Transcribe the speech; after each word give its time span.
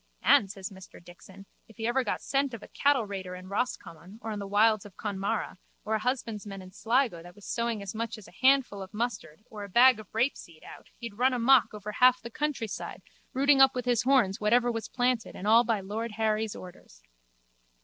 And, 0.23 0.49
says 0.49 0.71
Mr 0.71 0.99
Dixon, 1.03 1.45
if 1.67 1.79
ever 1.79 1.99
he 1.99 2.03
got 2.05 2.23
scent 2.23 2.55
of 2.55 2.63
a 2.63 2.67
cattleraider 2.67 3.37
in 3.37 3.49
Roscommon 3.49 4.17
or 4.23 4.35
the 4.35 4.47
wilds 4.47 4.83
of 4.83 4.97
Connemara 4.97 5.59
or 5.85 5.93
a 5.93 5.99
husbandman 5.99 6.59
in 6.59 6.71
Sligo 6.71 7.21
that 7.21 7.35
was 7.35 7.45
sowing 7.45 7.83
as 7.83 7.93
much 7.93 8.17
as 8.17 8.27
a 8.27 8.31
handful 8.41 8.81
of 8.81 8.95
mustard 8.95 9.43
or 9.51 9.63
a 9.63 9.69
bag 9.69 9.99
of 9.99 10.07
rapeseed 10.11 10.63
out 10.63 10.87
he'd 10.97 11.19
run 11.19 11.33
amok 11.33 11.71
over 11.71 11.91
half 11.91 12.19
the 12.19 12.31
countryside 12.31 13.03
rooting 13.33 13.61
up 13.61 13.75
with 13.75 13.85
his 13.85 14.01
horns 14.01 14.41
whatever 14.41 14.71
was 14.71 14.89
planted 14.89 15.35
and 15.35 15.45
all 15.45 15.63
by 15.63 15.81
lord 15.81 16.13
Harry's 16.13 16.55
orders. 16.55 17.03